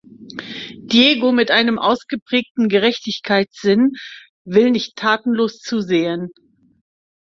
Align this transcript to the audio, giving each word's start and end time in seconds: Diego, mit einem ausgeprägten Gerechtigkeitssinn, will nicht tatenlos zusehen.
Diego, 0.79 1.31
mit 1.31 1.51
einem 1.51 1.77
ausgeprägten 1.77 2.69
Gerechtigkeitssinn, 2.69 3.91
will 4.45 4.71
nicht 4.71 4.95
tatenlos 4.95 5.59
zusehen. 5.59 6.31